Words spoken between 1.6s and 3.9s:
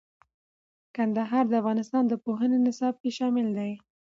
افغانستان د پوهنې نصاب کې شامل دی.